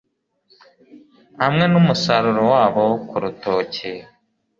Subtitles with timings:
[1.41, 3.91] Hamwe numusaruro wabo kurutoki